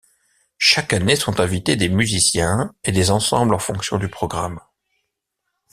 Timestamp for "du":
3.99-4.09